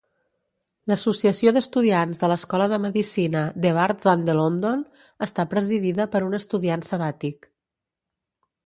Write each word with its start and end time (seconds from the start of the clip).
L'associació 0.91 1.51
d'estudiants 1.57 2.21
de 2.23 2.29
l'escola 2.31 2.67
de 2.73 2.79
medicina 2.87 3.45
The 3.67 3.75
Barts 3.81 4.11
and 4.15 4.31
The 4.31 4.37
London 4.41 4.83
està 5.29 5.47
presidida 5.55 6.11
per 6.17 6.27
un 6.31 6.41
estudiant 6.43 6.89
sabàtic. 6.93 7.53